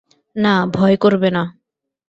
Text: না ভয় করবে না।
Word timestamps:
না 0.35 0.53
ভয় 0.75 0.95
করবে 0.97 1.29
না। 1.31 1.43